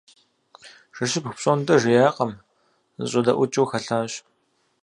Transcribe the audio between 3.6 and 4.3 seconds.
хэлъащ.